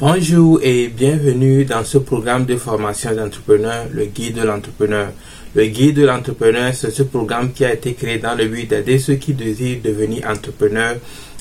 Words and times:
Bonjour 0.00 0.58
et 0.62 0.88
bienvenue 0.88 1.66
dans 1.66 1.84
ce 1.84 1.98
programme 1.98 2.46
de 2.46 2.56
formation 2.56 3.14
d'entrepreneurs, 3.14 3.84
le 3.92 4.06
guide 4.06 4.36
de 4.36 4.44
l'entrepreneur. 4.44 5.08
Le 5.54 5.66
guide 5.66 5.96
de 5.96 6.06
l'entrepreneur, 6.06 6.72
c'est 6.72 6.90
ce 6.90 7.02
programme 7.02 7.52
qui 7.52 7.66
a 7.66 7.74
été 7.74 7.92
créé 7.92 8.16
dans 8.16 8.34
le 8.34 8.46
but 8.46 8.66
d'aider 8.66 8.98
ceux 8.98 9.16
qui 9.16 9.34
désirent 9.34 9.82
devenir 9.84 10.26
entrepreneurs 10.26 10.96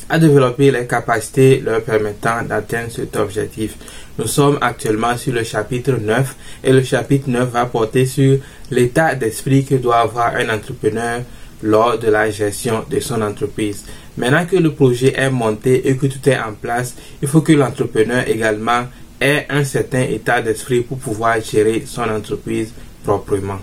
à 0.10 0.20
développer 0.20 0.72
les 0.72 0.86
capacités 0.86 1.62
leur 1.62 1.82
permettant 1.84 2.44
d'atteindre 2.44 2.92
cet 2.92 3.16
objectif. 3.16 3.78
Nous 4.18 4.28
sommes 4.28 4.58
actuellement 4.60 5.16
sur 5.16 5.32
le 5.32 5.46
chapitre 5.46 5.94
9 5.94 6.36
et 6.66 6.74
le 6.74 6.84
chapitre 6.84 7.30
9 7.30 7.52
va 7.52 7.66
porter 7.66 8.06
sur 8.06 8.40
l'état 8.72 9.16
d'esprit 9.16 9.64
que 9.64 9.76
doit 9.76 10.00
avoir 10.00 10.36
un 10.36 10.50
entrepreneur 10.50 11.22
lors 11.64 11.98
de 11.98 12.08
la 12.10 12.30
gestion 12.30 12.86
de 12.90 13.00
son 13.00 13.22
entreprise. 13.22 13.86
Maintenant 14.18 14.46
que 14.46 14.58
le 14.58 14.72
projet 14.74 15.14
est 15.16 15.30
monté 15.30 15.88
et 15.88 15.96
que 15.96 16.08
tout 16.08 16.28
est 16.30 16.38
en 16.38 16.54
place, 16.54 16.96
il 17.22 17.28
faut 17.28 17.42
que 17.42 17.54
l'entrepreneur 17.54 18.28
également 18.28 18.86
ait 19.22 19.46
un 19.50 19.64
certain 19.64 20.02
état 20.02 20.42
d'esprit 20.42 20.82
pour 20.82 20.98
pouvoir 20.98 21.42
gérer 21.42 21.84
son 21.86 22.04
entreprise 22.04 22.74
proprement. 23.04 23.60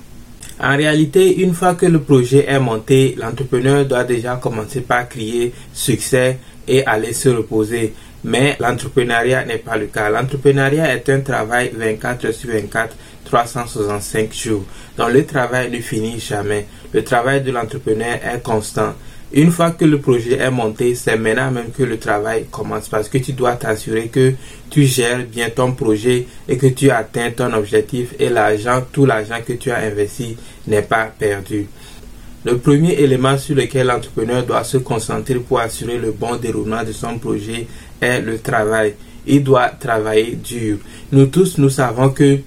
En 0.59 0.77
réalité, 0.77 1.43
une 1.43 1.53
fois 1.53 1.75
que 1.75 1.85
le 1.87 2.01
projet 2.01 2.47
est 2.49 2.59
monté, 2.59 3.15
l'entrepreneur 3.19 3.85
doit 3.85 4.05
déjà 4.05 4.37
commencer 4.37 4.81
par 4.81 5.07
crier 5.09 5.53
succès 5.73 6.39
et 6.67 6.85
aller 6.87 7.13
se 7.13 7.29
reposer. 7.29 7.93
Mais 8.25 8.57
l'entrepreneuriat 8.59 9.45
n'est 9.45 9.59
pas 9.59 9.77
le 9.77 9.87
cas. 9.87 10.09
L'entrepreneuriat 10.09 10.95
est 10.95 11.09
un 11.11 11.21
travail 11.21 11.71
24 11.75 12.33
sur 12.33 12.51
24, 12.51 12.97
365 13.27 14.33
jours. 14.33 14.65
Donc 14.97 15.11
le 15.13 15.27
travail 15.27 15.71
ne 15.71 15.79
finit 15.81 16.19
jamais. 16.19 16.67
Le 16.97 17.05
travail 17.05 17.43
de 17.43 17.51
l'entrepreneur 17.51 18.21
est 18.25 18.43
constant. 18.43 18.95
Une 19.31 19.51
fois 19.51 19.73
que 19.73 19.85
le 19.85 20.01
projet 20.01 20.39
est 20.39 20.51
monté, 20.51 20.95
c'est 20.95 21.19
maintenant 21.19 21.51
même 21.51 21.71
que 21.77 21.83
le 21.83 21.99
travail 21.99 22.47
commence 22.51 22.89
parce 22.89 23.11
que 23.11 23.19
tu 23.19 23.35
dois 23.35 23.53
t'assurer 23.57 24.09
que 24.09 24.33
tu 24.71 24.85
gères 24.85 25.27
bien 25.27 25.51
ton 25.51 25.73
projet 25.73 26.27
et 26.49 26.57
que 26.57 26.69
tu 26.69 26.91
atteins 26.91 27.33
ton 27.33 27.53
objectif 27.53 28.15
et 28.19 28.31
l'argent, 28.31 28.83
tout 28.91 29.05
l'argent 29.05 29.41
que 29.47 29.53
tu 29.53 29.71
as 29.71 29.81
investi 29.81 30.39
n'est 30.69 30.81
pas 30.81 31.13
perdu. 31.19 31.67
Le 32.47 32.57
premier 32.57 32.95
élément 32.95 33.37
sur 33.37 33.57
lequel 33.57 33.89
l'entrepreneur 33.89 34.47
doit 34.47 34.65
se 34.65 34.79
concentrer 34.79 35.35
pour 35.35 35.61
assurer 35.61 35.99
le 35.99 36.13
bon 36.13 36.37
déroulement 36.37 36.83
de 36.83 36.93
son 36.93 37.19
projet 37.19 37.67
est 38.01 38.23
le 38.23 38.39
travail. 38.39 38.95
Il 39.27 39.45
doit 39.45 39.69
travailler 39.69 40.39
dur. 40.43 40.79
Nous 41.13 41.27
tous, 41.27 41.59
nous 41.59 41.69
savons 41.69 42.09
que 42.09 42.39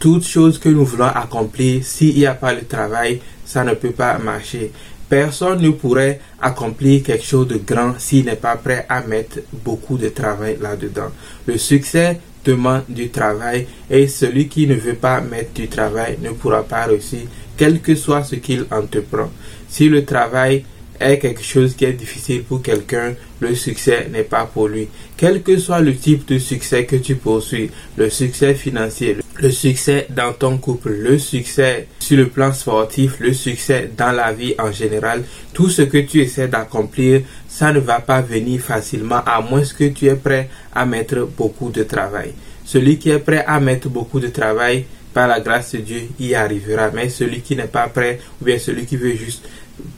toute 0.00 0.26
chose 0.26 0.58
que 0.58 0.68
nous 0.68 0.84
voulons 0.84 1.06
accomplir, 1.06 1.84
s'il 1.84 2.16
n'y 2.16 2.26
a 2.26 2.34
pas 2.34 2.52
le 2.52 2.64
travail, 2.64 3.20
ça 3.54 3.62
ne 3.62 3.74
peut 3.74 3.92
pas 3.92 4.18
marcher. 4.18 4.72
Personne 5.08 5.62
ne 5.62 5.70
pourrait 5.70 6.18
accomplir 6.42 7.04
quelque 7.04 7.24
chose 7.24 7.46
de 7.46 7.56
grand 7.56 7.94
s'il 7.98 8.24
n'est 8.24 8.34
pas 8.34 8.56
prêt 8.56 8.84
à 8.88 9.00
mettre 9.02 9.38
beaucoup 9.52 9.96
de 9.96 10.08
travail 10.08 10.58
là-dedans. 10.60 11.10
Le 11.46 11.56
succès 11.56 12.18
demande 12.44 12.82
du 12.88 13.10
travail 13.10 13.68
et 13.88 14.08
celui 14.08 14.48
qui 14.48 14.66
ne 14.66 14.74
veut 14.74 14.96
pas 14.96 15.20
mettre 15.20 15.52
du 15.52 15.68
travail 15.68 16.18
ne 16.20 16.30
pourra 16.30 16.64
pas 16.64 16.86
réussir, 16.86 17.20
quel 17.56 17.80
que 17.80 17.94
soit 17.94 18.24
ce 18.24 18.34
qu'il 18.34 18.66
entreprend. 18.72 19.30
Si 19.68 19.88
le 19.88 20.04
travail 20.04 20.64
est 20.98 21.20
quelque 21.20 21.44
chose 21.44 21.76
qui 21.76 21.84
est 21.84 21.92
difficile 21.92 22.42
pour 22.42 22.60
quelqu'un, 22.60 23.14
le 23.38 23.54
succès 23.54 24.08
n'est 24.10 24.24
pas 24.24 24.46
pour 24.46 24.66
lui. 24.66 24.88
Quel 25.16 25.44
que 25.44 25.58
soit 25.58 25.80
le 25.80 25.94
type 25.94 26.26
de 26.26 26.38
succès 26.38 26.86
que 26.86 26.96
tu 26.96 27.14
poursuis, 27.14 27.70
le 27.96 28.10
succès 28.10 28.54
financier, 28.54 29.16
le 29.36 29.50
succès 29.50 30.06
dans 30.10 30.32
ton 30.32 30.58
couple, 30.58 30.90
le 30.90 31.18
succès 31.18 31.88
sur 31.98 32.16
le 32.16 32.28
plan 32.28 32.52
sportif, 32.52 33.18
le 33.20 33.32
succès 33.32 33.90
dans 33.96 34.12
la 34.12 34.32
vie 34.32 34.54
en 34.58 34.70
général, 34.70 35.24
tout 35.52 35.68
ce 35.68 35.82
que 35.82 35.98
tu 35.98 36.20
essaies 36.20 36.48
d'accomplir, 36.48 37.22
ça 37.48 37.72
ne 37.72 37.80
va 37.80 38.00
pas 38.00 38.20
venir 38.20 38.60
facilement 38.60 39.22
à 39.26 39.40
moins 39.40 39.62
que 39.62 39.88
tu 39.88 40.06
es 40.06 40.14
prêt 40.14 40.48
à 40.74 40.86
mettre 40.86 41.26
beaucoup 41.36 41.70
de 41.70 41.82
travail. 41.82 42.32
Celui 42.64 42.98
qui 42.98 43.10
est 43.10 43.18
prêt 43.18 43.44
à 43.46 43.60
mettre 43.60 43.88
beaucoup 43.88 44.20
de 44.20 44.28
travail, 44.28 44.84
par 45.12 45.28
la 45.28 45.40
grâce 45.40 45.72
de 45.72 45.78
Dieu, 45.78 46.02
y 46.18 46.34
arrivera. 46.34 46.90
Mais 46.92 47.08
celui 47.08 47.40
qui 47.40 47.54
n'est 47.54 47.64
pas 47.68 47.88
prêt, 47.88 48.18
ou 48.42 48.44
bien 48.44 48.58
celui 48.58 48.84
qui 48.84 48.96
veut 48.96 49.14
juste 49.14 49.48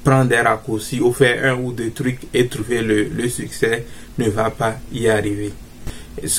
prendre 0.04 0.28
des 0.28 0.40
raccourcis 0.40 1.00
ou 1.00 1.12
faire 1.12 1.52
un 1.52 1.58
ou 1.58 1.72
deux 1.72 1.90
trucs 1.90 2.20
et 2.32 2.46
trouver 2.46 2.82
le, 2.82 3.04
le 3.04 3.28
succès 3.28 3.84
ne 4.18 4.28
va 4.28 4.50
pas 4.50 4.76
y 4.92 5.08
arriver. 5.08 5.52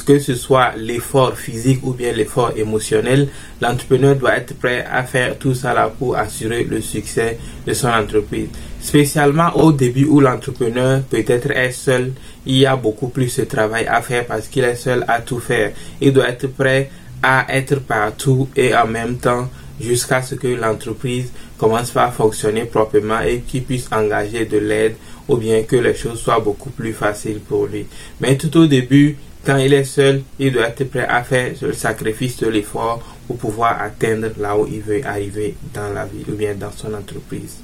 Que 0.06 0.18
ce 0.18 0.34
soit 0.34 0.72
l'effort 0.76 1.38
physique 1.38 1.82
ou 1.84 1.94
bien 1.94 2.12
l'effort 2.12 2.52
émotionnel, 2.56 3.28
l'entrepreneur 3.62 4.16
doit 4.16 4.38
être 4.38 4.56
prêt 4.56 4.84
à 4.90 5.04
faire 5.04 5.38
tout 5.38 5.54
ça 5.54 5.74
là 5.74 5.92
pour 6.00 6.18
assurer 6.18 6.64
le 6.64 6.82
succès 6.82 7.38
de 7.66 7.74
son 7.74 7.90
entreprise. 7.90 8.50
Spécialement 8.82 9.56
au 9.56 9.72
début 9.72 10.06
où 10.06 10.20
l'entrepreneur 10.20 11.02
peut-être 11.04 11.52
est 11.52 11.72
seul, 11.72 12.14
il 12.46 12.58
y 12.58 12.66
a 12.66 12.76
beaucoup 12.76 13.10
plus 13.10 13.38
de 13.38 13.44
travail 13.44 13.86
à 13.86 14.02
faire 14.02 14.26
parce 14.26 14.48
qu'il 14.48 14.64
est 14.64 14.76
seul 14.76 15.06
à 15.08 15.22
tout 15.22 15.40
faire. 15.40 15.74
Il 16.02 16.12
doit 16.12 16.30
être 16.30 16.48
prêt 16.48 16.90
à 17.22 17.46
être 17.56 17.80
partout 17.80 18.50
et 18.56 18.76
en 18.76 18.88
même 18.88 19.18
temps 19.18 19.48
jusqu'à 19.80 20.24
ce 20.24 20.36
que 20.36 20.48
l'entreprise 20.48 21.32
commence 21.58 21.96
à 21.96 22.10
fonctionner 22.10 22.66
proprement 22.66 23.22
et 23.22 23.42
qu'il 23.42 23.64
puisse 23.64 23.88
engager 23.92 24.46
de 24.46 24.58
l'aide 24.58 24.96
ou 25.28 25.38
bien 25.38 25.64
que 25.64 25.76
les 25.76 25.94
choses 25.94 26.20
soient 26.20 26.40
beaucoup 26.40 26.70
plus 26.70 26.94
faciles 26.94 27.40
pour 27.40 27.68
lui. 27.68 27.86
Mais 28.22 28.38
tout 28.38 28.56
au 28.58 28.66
début, 28.66 29.18
quand 29.48 29.58
il 29.58 29.74
est 29.74 29.86
seul, 29.86 30.24
il 30.40 30.52
doit 30.52 30.68
être 30.68 30.84
prêt 30.90 31.08
à 31.08 31.24
faire 31.24 31.54
le 31.62 31.72
sacrifice 31.72 32.36
de 32.40 32.48
l'effort 32.48 33.02
pour 33.28 33.38
pouvoir 33.38 33.82
atteindre 33.82 34.28
là 34.38 34.58
où 34.58 34.68
il 34.68 34.82
veut 34.82 35.00
arriver 35.06 35.56
dans 35.74 35.94
la 35.94 36.04
vie 36.06 36.26
ou 36.30 36.34
bien 36.36 36.54
dans 36.54 36.72
son 36.76 36.94
entreprise. 36.94 37.56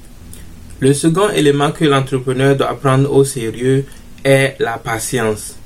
Le 0.80 0.94
second 0.94 1.28
élément 1.28 1.72
que 1.72 1.84
l'entrepreneur 1.84 2.56
doit 2.56 2.74
prendre 2.80 3.12
au 3.12 3.22
sérieux 3.22 3.84
est 4.24 4.56
la 4.60 4.78
patience. 4.78 5.56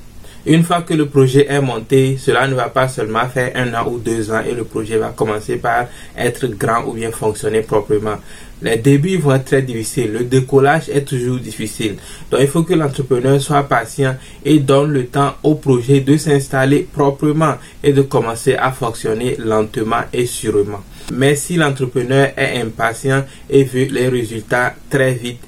Une 0.45 0.63
fois 0.63 0.81
que 0.81 0.93
le 0.93 1.05
projet 1.05 1.47
est 1.47 1.61
monté, 1.61 2.17
cela 2.17 2.47
ne 2.47 2.53
va 2.53 2.67
pas 2.67 2.89
seulement 2.89 3.27
faire 3.29 3.51
un 3.55 3.73
an 3.73 3.87
ou 3.89 3.97
deux 3.97 4.29
ans 4.29 4.41
et 4.41 4.53
le 4.53 4.65
projet 4.65 4.97
va 4.97 5.09
commencer 5.09 5.55
par 5.55 5.85
être 6.17 6.47
grand 6.47 6.83
ou 6.85 6.93
bien 6.93 7.11
fonctionner 7.11 7.61
proprement. 7.61 8.17
Les 8.61 8.77
débuts 8.77 9.17
vont 9.17 9.35
être 9.35 9.45
très 9.45 9.61
difficiles. 9.61 10.11
Le 10.11 10.25
décollage 10.25 10.89
est 10.89 11.07
toujours 11.07 11.39
difficile. 11.39 11.95
Donc 12.29 12.41
il 12.41 12.47
faut 12.47 12.63
que 12.63 12.73
l'entrepreneur 12.73 13.41
soit 13.41 13.63
patient 13.63 14.15
et 14.43 14.59
donne 14.59 14.91
le 14.91 15.05
temps 15.05 15.35
au 15.43 15.55
projet 15.55 16.01
de 16.01 16.17
s'installer 16.17 16.87
proprement 16.91 17.55
et 17.83 17.93
de 17.93 18.01
commencer 18.01 18.55
à 18.55 18.71
fonctionner 18.71 19.37
lentement 19.37 20.01
et 20.11 20.25
sûrement. 20.25 20.81
Mais 21.13 21.35
si 21.35 21.55
l'entrepreneur 21.55 22.31
est 22.37 22.59
impatient 22.61 23.23
et 23.49 23.63
veut 23.63 23.85
les 23.85 24.09
résultats 24.09 24.75
très 24.89 25.13
vite, 25.13 25.39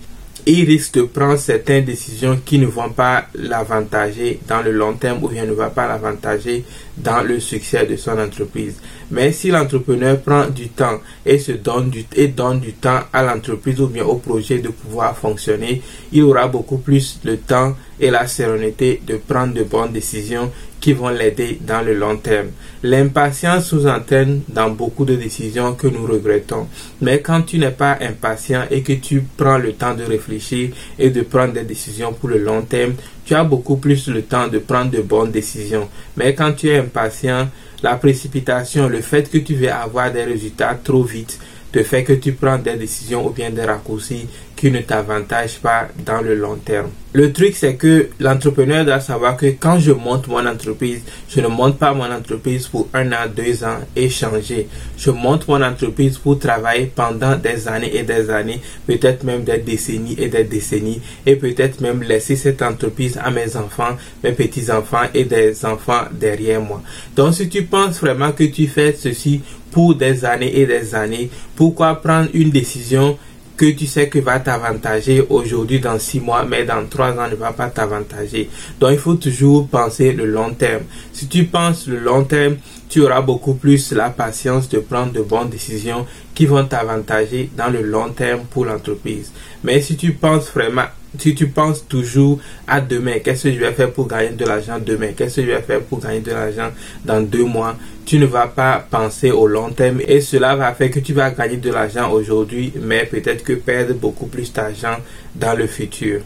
il 0.48 0.66
risque 0.66 0.96
de 0.96 1.04
prendre 1.04 1.38
certaines 1.38 1.86
décisions 1.86 2.40
qui 2.44 2.58
ne 2.58 2.66
vont 2.66 2.90
pas 2.90 3.26
l'avantager 3.36 4.40
dans 4.48 4.62
le 4.62 4.72
long 4.72 4.94
terme 4.94 5.24
ou 5.24 5.28
bien 5.28 5.46
ne 5.46 5.52
vont 5.52 5.70
pas 5.70 5.88
l'avantager 5.88 6.64
dans 6.98 7.22
le 7.22 7.40
succès 7.40 7.86
de 7.86 7.96
son 7.96 8.18
entreprise. 8.18 8.76
Mais 9.12 9.34
si 9.34 9.52
l'entrepreneur 9.52 10.20
prend 10.22 10.48
du 10.48 10.70
temps 10.70 11.00
et 11.26 11.38
donne 11.64 11.90
du, 11.90 12.06
donne 12.30 12.60
du 12.60 12.74
temps 12.74 13.02
à 13.12 13.24
l'entreprise 13.24 13.80
ou 13.82 13.88
bien 13.88 14.06
au 14.06 14.16
projet 14.16 14.60
de 14.60 14.70
pouvoir 14.70 15.18
fonctionner, 15.18 15.82
il 16.14 16.24
aura 16.24 16.48
beaucoup 16.48 16.78
plus 16.78 17.20
le 17.24 17.38
temps 17.38 17.76
et 18.00 18.10
la 18.10 18.26
sérénité 18.26 19.02
de 19.06 19.18
prendre 19.18 19.54
de 19.54 19.64
bonnes 19.64 19.92
décisions 19.92 20.50
qui 20.80 20.94
vont 20.94 21.10
l'aider 21.10 21.60
dans 21.62 21.82
le 21.86 21.94
long 21.94 22.18
terme. 22.18 22.48
L'impatience 22.82 23.72
nous 23.72 23.86
entraîne 23.86 24.42
dans 24.50 24.72
beaucoup 24.72 25.06
de 25.06 25.16
décisions 25.16 25.76
que 25.76 25.86
nous 25.88 26.08
regrettons. 26.08 26.68
Mais 27.02 27.22
quand 27.22 27.44
tu 27.44 27.60
n'es 27.60 27.70
pas 27.70 27.98
impatient 28.02 28.64
et 28.72 28.82
que 28.82 28.94
tu 28.94 29.24
prends 29.38 29.60
le 29.60 29.74
temps 29.74 29.94
de 29.94 30.04
réfléchir 30.04 30.72
et 30.98 31.12
de 31.12 31.22
prendre 31.22 31.54
des 31.54 31.64
décisions 31.64 32.14
pour 32.14 32.30
le 32.30 32.40
long 32.40 32.64
terme, 32.64 32.94
tu 33.26 33.36
as 33.36 33.44
beaucoup 33.44 33.76
plus 33.78 34.08
le 34.08 34.24
temps 34.24 34.48
de 34.48 34.58
prendre 34.58 34.90
de 34.90 35.02
bonnes 35.02 35.32
décisions. 35.32 35.88
Mais 36.18 36.34
quand 36.34 36.54
tu 36.54 36.70
es 36.70 36.80
impatient, 36.80 37.50
la 37.84 37.96
précipitation, 37.96 38.88
le 38.88 39.02
fait 39.02 39.30
que 39.30 39.38
tu 39.40 39.56
veux 39.56 39.72
avoir 39.72 40.12
des 40.12 40.24
résultats 40.24 40.78
trop 40.84 41.04
vite, 41.04 41.40
te 41.72 41.84
fait 41.84 42.04
que 42.04 42.14
tu 42.14 42.34
prends 42.34 42.58
des 42.58 42.76
décisions 42.76 43.26
ou 43.26 43.30
bien 43.32 43.50
des 43.50 43.64
raccourcis 43.64 44.28
qui 44.62 44.70
ne 44.70 44.82
t'avantagent 44.82 45.58
pas 45.58 45.88
dans 46.06 46.22
le 46.22 46.36
long 46.36 46.56
terme. 46.56 46.92
Le 47.14 47.34
truc, 47.34 47.56
c'est 47.56 47.74
que 47.74 48.10
l'entrepreneur 48.20 48.86
doit 48.86 49.00
savoir 49.00 49.36
que 49.36 49.48
quand 49.48 49.80
je 49.80 49.92
monte 49.92 50.28
mon 50.28 50.46
entreprise, 50.46 51.02
je 51.28 51.42
ne 51.42 51.48
monte 51.48 51.80
pas 51.80 51.96
mon 51.96 52.10
entreprise 52.12 52.68
pour 52.68 52.88
un 52.94 53.12
an, 53.12 53.26
deux 53.36 53.64
ans 53.64 53.80
et 53.96 54.08
changer. 54.08 54.68
Je 55.00 55.10
monte 55.10 55.48
mon 55.48 55.64
entreprise 55.64 56.20
pour 56.20 56.38
travailler 56.38 56.92
pendant 56.96 57.36
des 57.38 57.68
années 57.68 57.96
et 57.96 58.04
des 58.04 58.30
années, 58.30 58.62
peut-être 58.86 59.24
même 59.24 59.44
des 59.44 59.58
décennies 59.58 60.16
et 60.20 60.28
des 60.28 60.44
décennies, 60.44 61.02
et 61.26 61.36
peut-être 61.38 61.82
même 61.82 62.04
laisser 62.04 62.36
cette 62.36 62.62
entreprise 62.62 63.20
à 63.20 63.32
mes 63.32 63.58
enfants, 63.58 63.98
mes 64.24 64.34
petits-enfants 64.34 65.08
et 65.16 65.24
des 65.24 65.66
enfants 65.66 66.04
derrière 66.12 66.62
moi. 66.62 66.84
Donc, 67.16 67.34
si 67.34 67.50
tu 67.50 67.64
penses 67.64 68.00
vraiment 68.00 68.32
que 68.32 68.44
tu 68.44 68.68
fais 68.68 68.94
ceci 68.94 69.42
pour 69.72 69.96
des 69.96 70.24
années 70.24 70.60
et 70.60 70.68
des 70.68 70.94
années, 70.94 71.32
pourquoi 71.56 71.96
prendre 71.96 72.30
une 72.36 72.52
décision 72.52 73.18
que 73.62 73.70
tu 73.70 73.86
sais 73.86 74.10
que 74.10 74.18
va 74.18 74.40
t'avantager 74.40 75.24
aujourd'hui 75.30 75.80
dans 75.80 76.00
six 76.00 76.20
mois, 76.20 76.44
mais 76.44 76.66
dans 76.66 76.84
trois 76.88 77.12
ans 77.12 77.30
ne 77.30 77.36
va 77.36 77.54
pas 77.54 77.70
t'avantager. 77.70 78.50
Donc 78.80 78.90
il 78.94 78.98
faut 78.98 79.14
toujours 79.14 79.68
penser 79.68 80.14
le 80.14 80.26
long 80.26 80.52
terme. 80.56 80.82
Si 81.14 81.28
tu 81.28 81.44
penses 81.44 81.86
le 81.86 82.00
long 82.00 82.24
terme, 82.24 82.56
tu 82.90 83.02
auras 83.02 83.22
beaucoup 83.22 83.54
plus 83.54 83.92
la 83.92 84.10
patience 84.10 84.68
de 84.68 84.80
prendre 84.80 85.14
de 85.14 85.22
bonnes 85.22 85.50
décisions 85.50 86.08
qui 86.34 86.48
vont 86.48 86.66
t'avantager 86.66 87.52
dans 87.56 87.70
le 87.70 87.84
long 87.84 88.10
terme 88.10 88.46
pour 88.50 88.66
l'entreprise. 88.66 89.32
Mais 89.64 89.80
si 89.80 89.96
tu 89.96 90.14
penses 90.14 90.52
vraiment 90.52 90.88
si 91.20 91.36
tu 91.36 91.48
penses 91.48 91.86
toujours 91.88 92.40
à 92.68 92.80
demain, 92.82 93.20
qu'est-ce 93.24 93.44
que 93.44 93.54
je 93.54 93.60
vais 93.60 93.74
faire 93.74 93.92
pour 93.92 94.08
gagner 94.08 94.30
de 94.30 94.46
l'argent 94.46 94.80
demain, 94.80 95.12
qu'est-ce 95.16 95.38
que 95.38 95.42
je 95.44 95.52
vais 95.52 95.62
faire 95.62 95.82
pour 95.82 96.00
gagner 96.00 96.22
de 96.22 96.32
l'argent 96.32 96.70
dans 97.04 97.22
deux 97.22 97.44
mois, 97.44 97.76
tu 98.06 98.18
ne 98.18 98.26
vas 98.26 98.48
pas 98.48 98.86
penser 98.90 99.32
au 99.32 99.48
long 99.48 99.70
terme 99.70 100.02
et 100.08 100.22
cela 100.22 100.56
va 100.56 100.74
faire 100.74 100.90
que 100.92 101.00
tu 101.00 101.14
vas 101.14 101.32
gagner 101.32 101.58
de 101.58 101.72
l'argent 101.72 102.12
aujourd'hui, 102.12 102.72
mais 102.82 103.06
peut-être 103.06 103.44
que 103.44 103.54
perdre 103.54 103.94
beaucoup 103.94 104.28
plus 104.28 104.52
d'argent 104.54 104.98
dans 105.36 105.58
le 105.58 105.68
futur. 105.68 106.22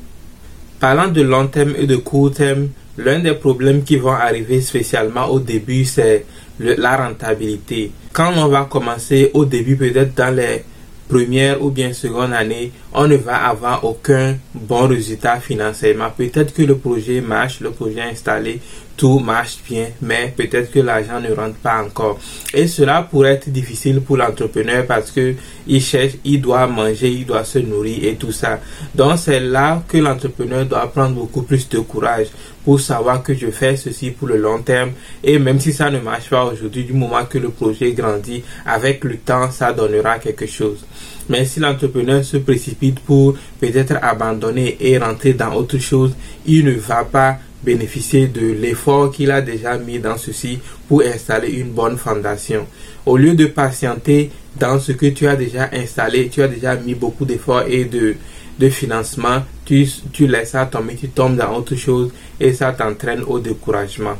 Parlant 0.80 1.08
de 1.08 1.22
long 1.22 1.48
terme 1.48 1.74
et 1.78 1.88
de 1.88 1.96
court 1.96 2.31
terme, 2.34 2.70
l'un 2.98 3.20
des 3.20 3.34
problèmes 3.34 3.84
qui 3.84 3.98
vont 3.98 4.12
arriver 4.14 4.62
spécialement 4.62 5.28
au 5.28 5.40
début, 5.40 5.86
c'est 5.86 6.26
la 6.60 6.98
rentabilité. 6.98 7.92
Quand 8.14 8.31
on 8.38 8.48
va 8.48 8.68
commencer 8.70 9.31
au 9.34 9.46
début, 9.46 9.76
peut-être 9.76 10.16
dans 10.16 10.34
les 10.34 10.64
première 11.07 11.62
ou 11.62 11.69
bien 11.69 11.94
seconde 11.94 12.34
année, 12.34 12.72
on 12.94 13.07
ne 13.07 13.16
va 13.16 13.48
avoir 13.48 13.84
aucun 13.84 14.38
bon 14.54 14.88
résultat 14.88 15.40
financièrement. 15.40 16.10
Peut-être 16.16 16.54
que 16.54 16.63
le 16.63 16.78
projet 16.78 17.22
marche, 17.22 17.60
le 17.60 17.72
projet 17.72 18.02
installé, 18.02 18.60
tout 18.97 19.19
marche 19.19 19.57
bien, 19.68 19.88
mais 20.01 20.33
peut-être 20.36 20.71
que 20.71 20.80
l'argent 20.80 21.19
ne 21.19 21.33
rentre 21.33 21.57
pas 21.57 21.83
encore. 21.83 22.19
Et 22.53 22.68
cela 22.68 23.01
pourrait 23.03 23.33
être 23.33 23.50
difficile 23.50 24.01
pour 24.01 24.18
l'entrepreneur 24.18 24.86
parce 24.86 25.12
que 25.12 25.36
il 25.68 25.81
cherche, 25.81 26.13
il 26.24 26.42
doit 26.42 26.68
manger, 26.68 27.09
il 27.09 27.25
doit 27.25 27.44
se 27.44 27.59
nourrir 27.59 28.03
et 28.03 28.15
tout 28.15 28.31
ça. 28.31 28.59
Donc 28.94 29.18
c'est 29.18 29.39
là 29.39 29.83
que 29.88 29.97
l'entrepreneur 29.97 30.65
doit 30.65 30.88
prendre 30.92 31.15
beaucoup 31.15 31.42
plus 31.42 31.68
de 31.69 31.80
courage 31.80 32.27
pour 32.63 32.80
savoir 32.80 33.21
que 33.21 33.33
je 33.33 33.51
fais 33.51 33.75
ceci 33.75 34.12
pour 34.12 34.27
le 34.27 34.38
long 34.38 34.62
terme 34.62 34.92
et 35.24 35.38
même 35.38 35.59
si 35.59 35.71
ça 35.71 35.89
ne 35.92 36.00
marche 36.00 36.30
pas 36.30 36.45
aujourd'hui, 36.45 36.83
du 36.83 36.94
moment 36.94 37.25
que 37.25 37.38
le 37.38 37.50
projet 37.50 37.94
grandit, 37.94 38.44
avec 38.65 39.03
le 39.03 39.18
temps, 39.18 39.51
ça 39.51 39.71
donnera 39.71 40.19
quelque 40.19 40.47
chose. 40.47 40.86
Mais 41.30 41.45
si 41.45 41.59
l'entrepreneur 41.59 42.24
se 42.24 42.38
précipite 42.38 43.00
pour 43.00 43.36
peut-être 43.59 43.95
abandonner 44.01 44.77
et 44.80 44.97
rentrer 44.97 45.33
dans 45.33 45.53
autre 45.53 45.77
chose, 45.77 46.15
il 46.45 46.65
ne 46.65 46.74
va 46.74 47.03
pas 47.03 47.38
bénéficier 47.63 48.28
de 48.28 48.52
l'effort 48.52 49.12
qu'il 49.12 49.31
a 49.31 49.42
déjà 49.42 49.78
mis 49.78 50.00
dans 50.00 50.18
ceci 50.18 50.60
pour 50.88 51.02
installer 51.02 51.50
une 51.54 51.72
bonne 51.72 51.98
fondation. 51.98 52.68
Au 53.06 53.18
lieu 53.18 53.34
de 53.34 53.46
patienter 53.48 54.31
dans 54.60 54.80
ce 54.80 54.92
que 54.92 55.07
tu 55.07 55.28
as 55.28 55.36
déjà 55.36 55.69
installé, 55.74 56.30
tu 56.30 56.42
as 56.42 56.48
déjà 56.48 56.75
mis 56.75 56.96
beaucoup 56.96 57.25
d'efforts 57.25 57.63
et 57.68 57.86
de, 57.86 58.16
de 58.60 58.69
financement, 58.69 59.44
tu, 59.66 59.88
tu 60.13 60.28
laisses 60.28 60.52
ça 60.52 60.66
tomber, 60.66 60.96
tu 60.96 61.10
tombes 61.10 61.36
dans 61.36 61.56
autre 61.56 61.75
chose 61.75 62.12
et 62.40 62.54
ça 62.54 62.72
t'entraîne 62.72 63.24
au 63.24 63.40
découragement. 63.40 64.16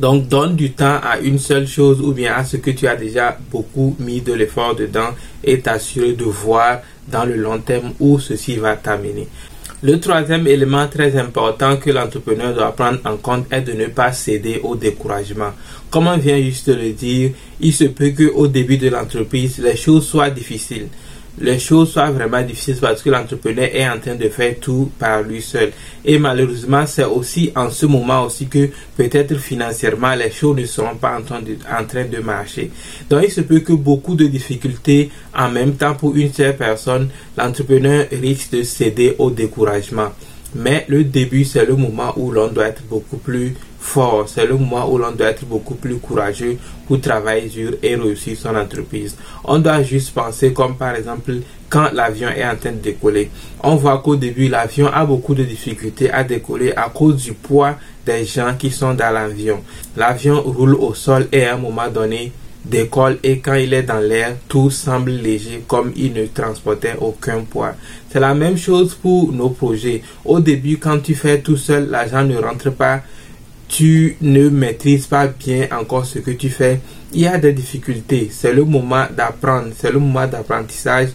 Donc 0.00 0.28
donne 0.28 0.54
du 0.54 0.72
temps 0.72 1.00
à 1.02 1.18
une 1.18 1.38
seule 1.38 1.66
chose 1.66 2.00
ou 2.00 2.12
bien 2.12 2.34
à 2.34 2.44
ce 2.44 2.56
que 2.56 2.70
tu 2.70 2.86
as 2.86 2.94
déjà 2.94 3.36
beaucoup 3.50 3.96
mis 3.98 4.20
de 4.20 4.32
l'effort 4.32 4.76
dedans 4.76 5.10
et 5.42 5.60
t'assurer 5.60 6.12
de 6.12 6.24
voir 6.24 6.80
dans 7.08 7.24
le 7.24 7.34
long 7.36 7.58
terme 7.58 7.92
où 7.98 8.18
ceci 8.20 8.56
va 8.56 8.76
t'amener. 8.76 9.26
Le 9.80 10.00
troisième 10.00 10.48
élément 10.48 10.88
très 10.88 11.16
important 11.16 11.76
que 11.76 11.90
l'entrepreneur 11.90 12.52
doit 12.52 12.72
prendre 12.72 12.98
en 13.04 13.16
compte 13.16 13.46
est 13.52 13.60
de 13.60 13.74
ne 13.74 13.86
pas 13.86 14.12
céder 14.12 14.60
au 14.64 14.74
découragement. 14.74 15.52
Comme 15.88 16.08
on 16.08 16.16
vient 16.16 16.36
juste 16.42 16.68
de 16.68 16.74
le 16.74 16.90
dire, 16.90 17.30
il 17.60 17.72
se 17.72 17.84
peut 17.84 18.10
qu'au 18.10 18.48
début 18.48 18.76
de 18.76 18.88
l'entreprise, 18.88 19.58
les 19.58 19.76
choses 19.76 20.04
soient 20.04 20.30
difficiles 20.30 20.88
les 21.40 21.58
choses 21.58 21.92
soient 21.92 22.10
vraiment 22.10 22.42
difficiles 22.42 22.78
parce 22.80 23.02
que 23.02 23.10
l'entrepreneur 23.10 23.68
est 23.72 23.88
en 23.88 23.98
train 23.98 24.14
de 24.14 24.28
faire 24.28 24.56
tout 24.60 24.90
par 24.98 25.22
lui 25.22 25.42
seul. 25.42 25.72
Et 26.04 26.18
malheureusement, 26.18 26.86
c'est 26.86 27.04
aussi 27.04 27.52
en 27.54 27.70
ce 27.70 27.86
moment 27.86 28.24
aussi 28.24 28.46
que 28.46 28.70
peut-être 28.96 29.36
financièrement, 29.36 30.14
les 30.14 30.30
choses 30.30 30.56
ne 30.56 30.64
seront 30.64 30.96
pas 30.96 31.18
en 31.18 31.22
train, 31.22 31.40
de, 31.40 31.56
en 31.70 31.84
train 31.84 32.04
de 32.04 32.18
marcher. 32.18 32.70
Donc, 33.08 33.22
il 33.24 33.30
se 33.30 33.40
peut 33.42 33.60
que 33.60 33.72
beaucoup 33.72 34.14
de 34.14 34.26
difficultés 34.26 35.10
en 35.36 35.50
même 35.50 35.74
temps 35.74 35.94
pour 35.94 36.16
une 36.16 36.32
seule 36.32 36.56
personne, 36.56 37.08
l'entrepreneur 37.36 38.06
risque 38.12 38.52
de 38.52 38.62
céder 38.62 39.14
au 39.18 39.30
découragement. 39.30 40.10
Mais 40.54 40.86
le 40.88 41.04
début, 41.04 41.44
c'est 41.44 41.66
le 41.66 41.76
moment 41.76 42.14
où 42.16 42.30
l'on 42.30 42.48
doit 42.48 42.68
être 42.68 42.82
beaucoup 42.88 43.18
plus 43.18 43.54
fort. 43.78 44.28
C'est 44.28 44.46
le 44.46 44.56
moment 44.56 44.90
où 44.90 44.98
l'on 44.98 45.12
doit 45.12 45.28
être 45.28 45.44
beaucoup 45.44 45.74
plus 45.74 45.96
courageux 45.96 46.58
pour 46.86 47.00
travailler 47.00 47.48
dur 47.48 47.72
et 47.82 47.94
réussir 47.94 48.36
son 48.36 48.54
entreprise. 48.54 49.16
On 49.44 49.58
doit 49.58 49.82
juste 49.82 50.12
penser 50.14 50.52
comme 50.52 50.76
par 50.76 50.94
exemple 50.94 51.34
quand 51.68 51.90
l'avion 51.92 52.28
est 52.28 52.44
en 52.44 52.56
train 52.56 52.72
de 52.72 52.78
décoller. 52.78 53.30
On 53.62 53.76
voit 53.76 53.98
qu'au 53.98 54.16
début, 54.16 54.48
l'avion 54.48 54.88
a 54.88 55.04
beaucoup 55.04 55.34
de 55.34 55.44
difficultés 55.44 56.10
à 56.10 56.24
décoller 56.24 56.72
à 56.72 56.88
cause 56.88 57.22
du 57.22 57.32
poids 57.34 57.76
des 58.06 58.24
gens 58.24 58.54
qui 58.58 58.70
sont 58.70 58.94
dans 58.94 59.12
l'avion. 59.12 59.62
L'avion 59.96 60.40
roule 60.40 60.74
au 60.74 60.94
sol 60.94 61.28
et 61.30 61.44
à 61.44 61.54
un 61.54 61.58
moment 61.58 61.88
donné, 61.88 62.32
décolle 62.64 63.18
et 63.22 63.38
quand 63.38 63.54
il 63.54 63.72
est 63.74 63.82
dans 63.82 64.00
l'air, 64.00 64.36
tout 64.48 64.70
semble 64.70 65.10
léger 65.10 65.62
comme 65.66 65.92
il 65.96 66.12
ne 66.12 66.26
transportait 66.26 66.96
aucun 67.00 67.40
poids. 67.40 67.74
C'est 68.10 68.20
la 68.20 68.34
même 68.34 68.56
chose 68.56 68.94
pour 68.94 69.32
nos 69.32 69.50
projets. 69.50 70.02
Au 70.24 70.40
début, 70.40 70.78
quand 70.78 70.98
tu 71.00 71.14
fais 71.14 71.40
tout 71.40 71.56
seul, 71.56 71.88
l'argent 71.90 72.24
ne 72.24 72.36
rentre 72.36 72.70
pas 72.70 73.02
tu 73.68 74.16
ne 74.22 74.48
maîtrises 74.48 75.06
pas 75.06 75.26
bien 75.26 75.68
encore 75.70 76.06
ce 76.06 76.18
que 76.18 76.30
tu 76.30 76.48
fais, 76.48 76.80
il 77.12 77.20
y 77.20 77.26
a 77.26 77.38
des 77.38 77.52
difficultés. 77.52 78.30
C'est 78.32 78.52
le 78.52 78.64
moment 78.64 79.04
d'apprendre, 79.14 79.68
c'est 79.76 79.92
le 79.92 79.98
moment 79.98 80.26
d'apprentissage. 80.26 81.10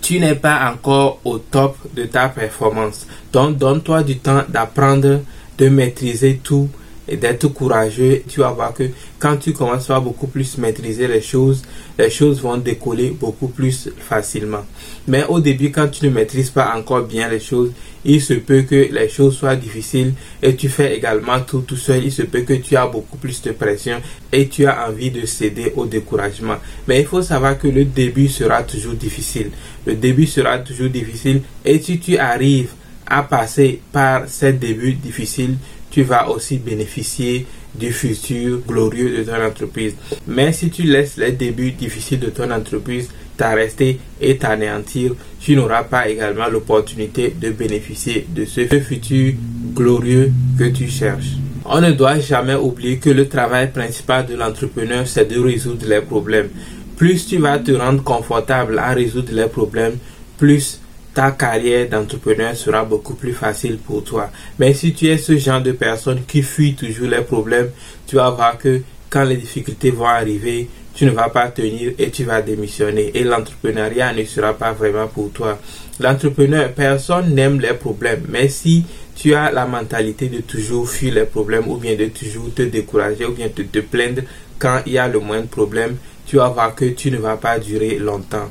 Tu 0.00 0.18
n'es 0.18 0.34
pas 0.34 0.72
encore 0.72 1.20
au 1.24 1.38
top 1.38 1.76
de 1.94 2.04
ta 2.04 2.28
performance. 2.28 3.06
Donc, 3.32 3.58
donne-toi 3.58 4.02
du 4.02 4.18
temps 4.18 4.42
d'apprendre, 4.48 5.20
de 5.58 5.68
maîtriser 5.68 6.40
tout 6.42 6.68
et 7.08 7.16
d'être 7.16 7.48
courageux, 7.48 8.22
tu 8.28 8.40
vas 8.40 8.50
voir 8.52 8.72
que 8.72 8.84
quand 9.18 9.36
tu 9.36 9.52
commences 9.52 9.90
à 9.90 9.98
beaucoup 9.98 10.28
plus 10.28 10.56
maîtriser 10.58 11.08
les 11.08 11.20
choses, 11.20 11.62
les 11.98 12.10
choses 12.10 12.40
vont 12.40 12.56
décoller 12.56 13.10
beaucoup 13.10 13.48
plus 13.48 13.90
facilement. 13.98 14.64
Mais 15.08 15.24
au 15.28 15.40
début, 15.40 15.70
quand 15.72 15.88
tu 15.88 16.06
ne 16.06 16.10
maîtrises 16.10 16.50
pas 16.50 16.72
encore 16.76 17.02
bien 17.02 17.28
les 17.28 17.40
choses, 17.40 17.72
il 18.04 18.20
se 18.20 18.34
peut 18.34 18.62
que 18.62 18.88
les 18.92 19.08
choses 19.08 19.36
soient 19.36 19.56
difficiles 19.56 20.14
et 20.42 20.56
tu 20.56 20.68
fais 20.68 20.96
également 20.96 21.40
tout 21.40 21.60
tout 21.60 21.76
seul. 21.76 22.04
Il 22.04 22.12
se 22.12 22.22
peut 22.22 22.40
que 22.40 22.54
tu 22.54 22.76
as 22.76 22.86
beaucoup 22.86 23.16
plus 23.16 23.40
de 23.42 23.52
pression 23.52 24.00
et 24.32 24.48
tu 24.48 24.66
as 24.66 24.88
envie 24.88 25.10
de 25.10 25.24
céder 25.26 25.72
au 25.76 25.86
découragement. 25.86 26.56
Mais 26.88 27.00
il 27.00 27.06
faut 27.06 27.22
savoir 27.22 27.58
que 27.58 27.68
le 27.68 27.84
début 27.84 28.28
sera 28.28 28.62
toujours 28.62 28.94
difficile. 28.94 29.50
Le 29.86 29.94
début 29.94 30.26
sera 30.26 30.58
toujours 30.58 30.88
difficile 30.90 31.42
et 31.64 31.78
si 31.80 31.98
tu 31.98 32.16
arrives 32.18 32.70
à 33.06 33.22
passer 33.22 33.80
par 33.92 34.28
ces 34.28 34.52
débuts 34.52 34.94
difficiles, 34.94 35.56
tu 35.90 36.02
vas 36.02 36.28
aussi 36.30 36.56
bénéficier 36.58 37.46
du 37.74 37.92
futur 37.92 38.60
glorieux 38.66 39.18
de 39.18 39.22
ton 39.22 39.42
entreprise. 39.44 39.94
Mais 40.26 40.52
si 40.52 40.70
tu 40.70 40.82
laisses 40.82 41.16
les 41.16 41.32
débuts 41.32 41.72
difficiles 41.72 42.20
de 42.20 42.30
ton 42.30 42.50
entreprise 42.50 43.08
t'arrêter 43.42 43.98
et 44.20 44.36
t'anéantir, 44.36 45.16
tu 45.40 45.56
n'auras 45.56 45.82
pas 45.82 46.08
également 46.08 46.46
l'opportunité 46.46 47.34
de 47.36 47.50
bénéficier 47.50 48.24
de 48.28 48.44
ce 48.44 48.60
futur 48.78 49.34
glorieux 49.74 50.30
que 50.56 50.68
tu 50.68 50.88
cherches. 50.88 51.32
On 51.64 51.80
ne 51.80 51.90
doit 51.90 52.20
jamais 52.20 52.54
oublier 52.54 52.98
que 52.98 53.10
le 53.10 53.26
travail 53.28 53.72
principal 53.72 54.26
de 54.26 54.36
l'entrepreneur, 54.36 55.08
c'est 55.08 55.24
de 55.24 55.40
résoudre 55.40 55.86
les 55.88 56.00
problèmes. 56.00 56.50
Plus 56.96 57.26
tu 57.26 57.38
vas 57.38 57.58
te 57.58 57.72
rendre 57.72 58.04
confortable 58.04 58.78
à 58.78 58.92
résoudre 58.92 59.32
les 59.32 59.48
problèmes, 59.48 59.96
plus 60.38 60.80
ta 61.12 61.32
carrière 61.32 61.88
d'entrepreneur 61.88 62.54
sera 62.54 62.84
beaucoup 62.84 63.14
plus 63.14 63.32
facile 63.32 63.78
pour 63.78 64.04
toi. 64.04 64.30
Mais 64.60 64.72
si 64.72 64.94
tu 64.94 65.08
es 65.08 65.18
ce 65.18 65.36
genre 65.36 65.60
de 65.60 65.72
personne 65.72 66.20
qui 66.28 66.42
fuit 66.42 66.74
toujours 66.74 67.08
les 67.08 67.22
problèmes, 67.22 67.70
tu 68.06 68.14
vas 68.14 68.30
voir 68.30 68.56
que 68.56 68.82
quand 69.10 69.24
les 69.24 69.36
difficultés 69.36 69.90
vont 69.90 70.06
arriver, 70.06 70.68
tu 70.94 71.06
ne 71.06 71.10
vas 71.10 71.28
pas 71.28 71.48
tenir 71.48 71.92
et 71.98 72.10
tu 72.10 72.24
vas 72.24 72.42
démissionner. 72.42 73.10
Et 73.14 73.24
l'entrepreneuriat 73.24 74.12
ne 74.12 74.24
sera 74.24 74.54
pas 74.54 74.72
vraiment 74.72 75.08
pour 75.08 75.30
toi. 75.32 75.58
L'entrepreneur, 76.00 76.72
personne 76.72 77.34
n'aime 77.34 77.60
les 77.60 77.74
problèmes. 77.74 78.24
Mais 78.28 78.48
si 78.48 78.84
tu 79.14 79.34
as 79.34 79.50
la 79.50 79.66
mentalité 79.66 80.28
de 80.28 80.40
toujours 80.40 80.88
fuir 80.88 81.14
les 81.14 81.24
problèmes 81.24 81.68
ou 81.68 81.76
bien 81.76 81.94
de 81.96 82.06
toujours 82.06 82.52
te 82.54 82.62
décourager 82.62 83.24
ou 83.24 83.32
bien 83.32 83.48
te 83.48 83.78
plaindre 83.80 84.22
quand 84.58 84.80
il 84.86 84.92
y 84.92 84.98
a 84.98 85.08
le 85.08 85.18
moindre 85.20 85.48
problème, 85.48 85.96
tu 86.26 86.36
vas 86.36 86.48
voir 86.48 86.74
que 86.74 86.84
tu 86.86 87.10
ne 87.10 87.18
vas 87.18 87.36
pas 87.36 87.58
durer 87.58 87.98
longtemps. 87.98 88.48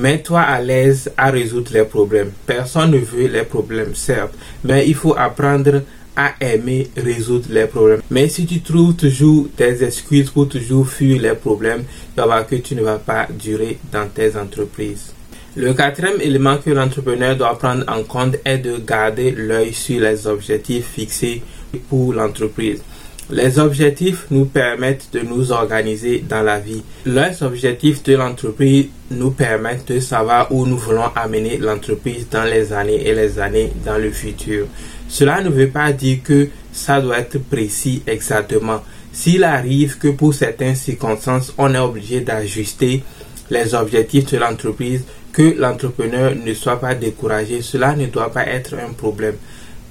Mets-toi 0.00 0.40
à 0.40 0.60
l'aise 0.60 1.10
à 1.16 1.30
résoudre 1.30 1.70
les 1.72 1.84
problèmes. 1.84 2.32
Personne 2.46 2.92
ne 2.92 2.98
veut 2.98 3.26
les 3.26 3.42
problèmes, 3.42 3.94
certes, 3.94 4.34
mais 4.64 4.86
il 4.86 4.94
faut 4.94 5.14
apprendre 5.16 5.82
à 6.16 6.34
aimer 6.40 6.90
résoudre 6.96 7.46
les 7.50 7.66
problèmes. 7.66 8.02
Mais 8.10 8.28
si 8.28 8.46
tu 8.46 8.60
trouves 8.60 8.94
toujours 8.94 9.48
des 9.56 9.84
excuses 9.84 10.30
pour 10.30 10.48
toujours 10.48 10.88
fuir 10.88 11.20
les 11.22 11.34
problèmes, 11.34 11.84
tu 11.84 12.16
vas 12.20 12.26
voir 12.26 12.46
que 12.46 12.56
tu 12.56 12.74
ne 12.74 12.82
vas 12.82 12.98
pas 12.98 13.26
durer 13.30 13.78
dans 13.92 14.08
tes 14.08 14.36
entreprises. 14.36 15.12
Le 15.56 15.74
quatrième 15.74 16.20
élément 16.20 16.58
que 16.58 16.70
l'entrepreneur 16.70 17.36
doit 17.36 17.58
prendre 17.58 17.84
en 17.88 18.04
compte 18.04 18.36
est 18.44 18.58
de 18.58 18.76
garder 18.76 19.32
l'œil 19.32 19.72
sur 19.72 20.00
les 20.00 20.26
objectifs 20.26 20.86
fixés 20.86 21.42
pour 21.88 22.12
l'entreprise. 22.12 22.82
Les 23.32 23.60
objectifs 23.60 24.26
nous 24.32 24.46
permettent 24.46 25.08
de 25.12 25.20
nous 25.20 25.52
organiser 25.52 26.24
dans 26.28 26.42
la 26.42 26.58
vie. 26.58 26.82
Les 27.06 27.42
objectifs 27.44 28.02
de 28.02 28.16
l'entreprise 28.16 28.86
nous 29.12 29.30
permettent 29.30 29.86
de 29.92 30.00
savoir 30.00 30.50
où 30.50 30.66
nous 30.66 30.76
voulons 30.76 31.10
amener 31.14 31.56
l'entreprise 31.58 32.28
dans 32.28 32.42
les 32.42 32.72
années 32.72 33.06
et 33.06 33.14
les 33.14 33.38
années 33.38 33.72
dans 33.84 33.98
le 33.98 34.10
futur. 34.10 34.66
Cela 35.08 35.42
ne 35.42 35.48
veut 35.48 35.68
pas 35.68 35.92
dire 35.92 36.18
que 36.24 36.48
ça 36.72 37.00
doit 37.00 37.18
être 37.20 37.38
précis 37.38 38.02
exactement. 38.08 38.82
S'il 39.12 39.44
arrive 39.44 39.98
que 39.98 40.08
pour 40.08 40.34
certaines 40.34 40.74
circonstances, 40.74 41.54
on 41.56 41.72
est 41.72 41.78
obligé 41.78 42.20
d'ajuster 42.22 43.04
les 43.48 43.74
objectifs 43.74 44.32
de 44.32 44.38
l'entreprise, 44.38 45.04
que 45.32 45.54
l'entrepreneur 45.56 46.34
ne 46.34 46.54
soit 46.54 46.80
pas 46.80 46.94
découragé, 46.96 47.62
cela 47.62 47.94
ne 47.94 48.06
doit 48.06 48.32
pas 48.32 48.46
être 48.46 48.74
un 48.74 48.92
problème. 48.92 49.36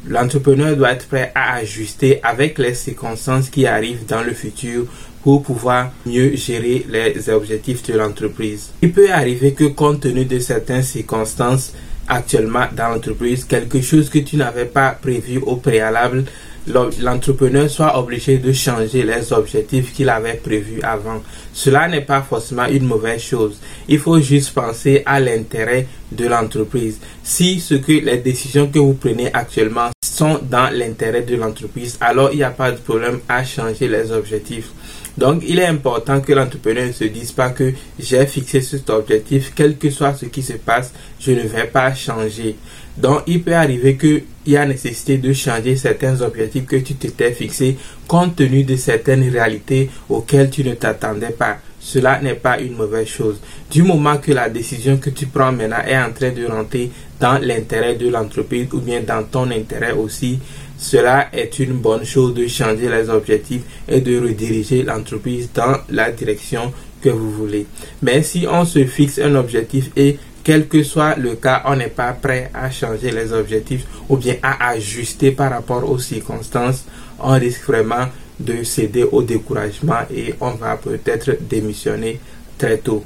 L'entrepreneur 0.08 0.76
doit 0.78 0.94
être 0.94 1.08
prêt 1.08 1.32
à 1.36 1.56
ajuster 1.56 2.20
avec 2.24 2.58
les 2.58 2.74
circonstances 2.74 3.50
qui 3.50 3.66
arrivent 3.66 4.06
dans 4.06 4.24
le 4.24 4.34
futur 4.34 4.86
pour 5.24 5.44
pouvoir 5.44 5.92
mieux 6.06 6.36
gérer 6.36 6.86
les 6.90 7.30
objectifs 7.30 7.84
de 7.84 7.98
l'entreprise. 7.98 8.72
Il 8.82 8.94
peut 8.94 9.12
arriver 9.12 9.54
que 9.54 9.66
compte 9.66 10.02
tenu 10.02 10.26
de 10.26 10.40
certaines 10.40 10.84
circonstances 10.84 11.74
actuellement 12.08 12.66
dans 12.76 12.90
l'entreprise, 12.90 13.44
quelque 13.44 13.82
chose 13.82 14.10
que 14.10 14.20
tu 14.20 14.38
n'avais 14.38 14.66
pas 14.66 14.92
prévu 14.92 15.38
au 15.38 15.58
préalable 15.58 16.26
l'entrepreneur 16.70 17.70
soit 17.70 17.98
obligé 17.98 18.38
de 18.38 18.52
changer 18.54 19.04
les 19.04 19.34
objectifs 19.34 19.94
qu'il 19.94 20.10
avait 20.10 20.36
prévus 20.36 20.82
avant. 20.82 21.22
Cela 21.54 21.88
n'est 21.88 22.02
pas 22.02 22.22
forcément 22.22 22.66
une 22.68 22.86
mauvaise 22.86 23.22
chose. 23.22 23.60
Il 23.88 24.00
faut 24.00 24.20
juste 24.20 24.54
penser 24.54 25.04
à 25.06 25.20
l'intérêt 25.20 25.88
de 26.12 26.28
l'entreprise. 26.28 27.00
Si 27.24 27.60
ce 27.60 27.76
que 27.76 27.92
les 27.92 28.18
décisions 28.18 28.68
que 28.68 28.80
vous 28.80 28.94
prenez 28.94 29.30
actuellement 29.34 29.90
sont 30.04 30.40
dans 30.42 30.70
l'intérêt 30.74 31.22
de 31.22 31.36
l'entreprise, 31.36 31.98
alors 32.02 32.32
il 32.32 32.38
n'y 32.38 32.44
a 32.44 32.50
pas 32.52 32.72
de 32.72 32.78
problème 32.78 33.20
à 33.28 33.44
changer 33.44 33.88
les 33.88 34.12
objectifs. 34.12 34.72
Donc, 35.18 35.44
il 35.46 35.60
est 35.60 35.66
important 35.66 36.22
que 36.22 36.34
l'entrepreneur 36.34 36.88
ne 36.88 36.92
se 36.92 37.04
dise 37.06 37.32
pas 37.32 37.50
que 37.50 37.74
j'ai 38.00 38.26
fixé 38.26 38.62
cet 38.62 38.90
objectif, 38.90 39.52
quel 39.56 39.78
que 39.78 39.90
soit 39.90 40.14
ce 40.14 40.26
qui 40.26 40.42
se 40.42 40.54
passe, 40.54 40.94
je 41.20 41.32
ne 41.32 41.42
vais 41.42 41.68
pas 41.68 41.94
changer. 41.94 42.56
Donc, 42.98 43.24
il 43.28 43.42
peut 43.42 43.56
arriver 43.56 43.96
qu'il 43.98 44.24
y 44.46 44.58
a 44.58 44.66
nécessité 44.66 45.18
de 45.18 45.32
changer 45.34 45.76
certains 45.76 46.22
objectifs 46.22 46.66
que 46.66 46.76
tu 46.78 46.96
t'étais 46.96 47.32
fixés 47.32 47.78
compte 48.08 48.36
tenu 48.36 48.64
de 48.64 48.76
certaines 48.76 49.30
réalités 49.30 49.90
auxquelles 50.10 50.50
tu 50.50 50.64
ne 50.64 50.74
t'attendais 50.74 51.30
pas. 51.30 51.58
Cela 51.80 52.20
n'est 52.22 52.34
pas 52.36 52.60
une 52.60 52.76
mauvaise 52.76 53.08
chose. 53.08 53.40
Du 53.72 53.84
moment 53.84 54.18
que 54.18 54.34
la 54.34 54.50
décision 54.50 54.98
que 54.98 55.10
tu 55.12 55.28
prends 55.28 55.52
maintenant 55.52 55.82
est 55.88 55.98
en 55.98 56.12
train 56.12 56.32
de 56.32 56.46
rentrer 56.46 56.92
dans 57.20 57.38
l'intérêt 57.38 57.96
de 57.96 58.10
l'entreprise 58.10 58.68
ou 58.74 58.80
bien 58.80 59.02
dans 59.02 59.24
ton 59.24 59.50
intérêt 59.50 59.94
aussi, 59.94 60.40
cela 60.80 61.28
est 61.34 61.60
une 61.60 61.74
bonne 61.74 62.06
chose 62.06 62.34
de 62.34 62.48
changer 62.48 62.90
les 62.90 63.10
objectifs 63.10 63.64
et 63.88 64.00
de 64.00 64.18
rediriger 64.18 64.82
l'entreprise 64.82 65.50
dans 65.54 65.76
la 65.90 66.10
direction 66.12 66.72
que 67.02 67.10
vous 67.10 67.32
voulez. 67.32 67.66
Mais 68.02 68.24
si 68.24 68.48
on 68.50 68.64
se 68.64 68.86
fixe 68.86 69.20
un 69.20 69.36
objectif 69.36 69.92
et 69.98 70.18
quel 70.42 70.68
que 70.70 70.82
soit 70.84 71.16
le 71.18 71.36
cas, 71.36 71.64
on 71.66 71.76
n'est 71.76 71.90
pas 71.90 72.14
prêt 72.14 72.50
à 72.54 72.72
changer 72.72 73.12
les 73.12 73.34
objectifs 73.34 73.86
ou 74.08 74.16
bien 74.16 74.36
à 74.42 74.70
ajuster 74.70 75.32
par 75.32 75.52
rapport 75.52 75.88
aux 75.90 76.00
circonstances, 76.00 76.86
on 77.20 77.34
risque 77.34 77.66
vraiment 77.68 78.06
de 78.40 78.64
céder 78.64 79.04
au 79.04 79.22
découragement 79.22 80.00
et 80.16 80.34
on 80.40 80.52
va 80.52 80.78
peut-être 80.78 81.38
démissionner 81.42 82.22
très 82.58 82.78
tôt. 82.78 83.04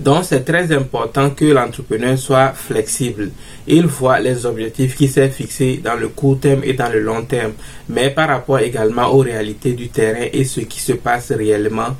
Donc, 0.00 0.24
c'est 0.24 0.44
très 0.44 0.72
important 0.72 1.28
que 1.30 1.44
l'entrepreneur 1.44 2.18
soit 2.18 2.52
flexible. 2.54 3.30
Il 3.66 3.86
voit 3.86 4.18
les 4.18 4.46
objectifs 4.46 4.96
qui 4.96 5.08
s'est 5.08 5.28
fixés 5.28 5.78
dans 5.84 5.94
le 5.94 6.08
court 6.08 6.40
terme 6.40 6.62
et 6.64 6.72
dans 6.72 6.88
le 6.90 7.00
long 7.00 7.22
terme, 7.22 7.52
mais 7.88 8.08
par 8.08 8.28
rapport 8.28 8.60
également 8.60 9.08
aux 9.12 9.18
réalités 9.18 9.72
du 9.74 9.88
terrain 9.88 10.26
et 10.32 10.44
ce 10.44 10.60
qui 10.60 10.80
se 10.80 10.94
passe 10.94 11.32
réellement, 11.32 11.96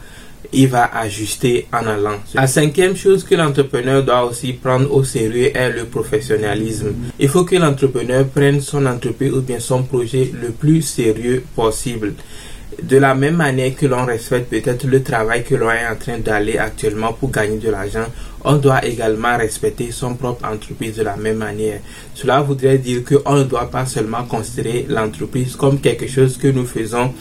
il 0.53 0.69
va 0.69 0.91
ajuster 0.97 1.67
en 1.73 1.87
allant. 1.87 2.17
La 2.35 2.47
cinquième 2.47 2.97
chose 2.97 3.23
que 3.23 3.35
l'entrepreneur 3.35 4.03
doit 4.03 4.25
aussi 4.25 4.55
prendre 4.55 4.91
au 4.93 5.05
sérieux 5.05 5.55
est 5.55 5.71
le 5.71 5.85
professionnalisme. 5.85 6.95
Il 7.19 7.29
faut 7.29 7.45
que 7.45 7.57
l'entrepreneur 7.57 8.27
prenne 8.27 8.61
son 8.63 8.87
entreprise 8.87 9.33
ou 9.33 9.43
bien 9.43 9.61
son 9.61 9.83
projet 9.83 10.33
le 10.41 10.49
plus 10.51 10.81
sérieux 10.83 11.45
possible 11.55 12.15
de 12.83 12.97
la 12.97 13.15
même 13.15 13.37
manière 13.37 13.75
que 13.75 13.87
l'on 13.87 14.05
respecte 14.05 14.51
peut-être 14.51 14.87
le 14.87 15.03
travail 15.03 15.45
que 15.45 15.55
l'on 15.55 15.71
est 15.71 15.87
en 15.87 15.97
train 15.97 16.19
d'aller 16.19 16.59
actuellement 16.59 17.13
pour 17.13 17.31
gagner 17.31 17.59
de 17.59 17.71
l'argent, 17.71 18.07
on 18.45 18.57
doit 18.57 18.85
également 18.85 19.37
respecter 19.37 19.91
son 19.91 20.15
propre 20.15 20.47
entreprise 20.47 20.97
de 20.97 21.03
la 21.03 21.17
même 21.17 21.37
manière. 21.37 21.81
Cela 22.15 22.41
voudrait 22.41 22.79
dire 22.79 23.03
qu'on 23.05 23.37
ne 23.37 23.45
doit 23.45 23.71
pas 23.71 23.87
seulement 23.87 24.25
considérer 24.25 24.87
l'entreprise 24.89 25.57
comme 25.57 25.81
quelque 25.81 26.07
chose 26.07 26.39
que 26.39 26.49
nous 26.49 26.67
faisons 26.67 27.13